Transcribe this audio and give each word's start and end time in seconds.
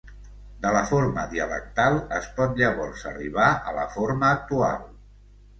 De 0.61 0.69
la 0.75 0.79
forma 0.91 1.25
dialectal 1.33 1.99
es 2.21 2.31
pot 2.39 2.57
llavors 2.63 3.05
arribar 3.13 3.53
a 3.73 3.77
la 3.79 3.87
forma 3.99 4.33
actual. 4.39 4.85